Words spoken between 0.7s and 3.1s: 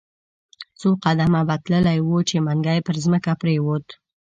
څو قدمه به تللی وو، چې منګی پر